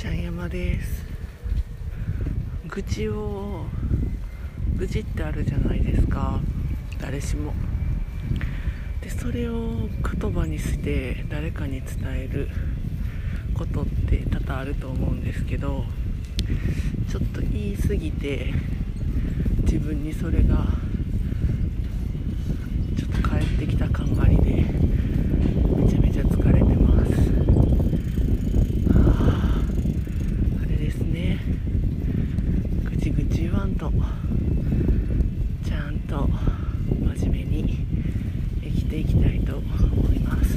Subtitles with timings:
[0.00, 1.04] ちゃん山です。
[2.68, 3.66] 愚痴を
[4.78, 6.40] 愚痴ってあるじゃないですか。
[6.98, 7.52] 誰しも。
[9.02, 12.48] でそれを言葉にして誰かに伝える
[13.52, 15.84] ことって多々あると思うんですけど
[17.10, 18.54] ちょっと言い過ぎて
[19.64, 20.64] 自分にそれが
[22.96, 24.64] ちょっと返ってきた感がありで
[25.76, 27.12] めちゃめちゃ疲れてます
[28.92, 29.60] はあ
[30.62, 31.38] あれですね
[33.20, 33.92] ぐちぐち言わんと
[35.62, 36.26] ちゃんと
[37.14, 37.86] 真面目に
[38.62, 39.66] 生きていきたいと思
[40.14, 40.49] います。